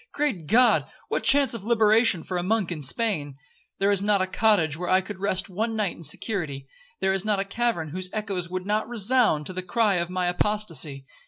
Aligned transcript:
Great 0.13 0.47
God! 0.47 0.87
what 1.09 1.21
chance 1.21 1.53
of 1.53 1.63
liberation 1.63 2.23
for 2.23 2.37
a 2.39 2.41
monk 2.41 2.71
in 2.71 2.81
Spain? 2.81 3.37
There 3.77 3.91
is 3.91 4.01
not 4.01 4.19
a 4.19 4.25
cottage 4.25 4.75
where 4.75 4.89
I 4.89 4.99
could 4.99 5.19
rest 5.19 5.47
one 5.47 5.75
night 5.75 5.95
in 5.95 6.01
security—there 6.01 7.13
is 7.13 7.23
not 7.23 7.39
a 7.39 7.45
cavern 7.45 7.89
whose 7.89 8.09
echoes 8.11 8.49
would 8.49 8.65
not 8.65 8.89
resound 8.89 9.45
to 9.45 9.53
the 9.53 9.61
cry 9.61 9.97
of 9.97 10.09
my 10.09 10.25
apostacy. 10.25 11.05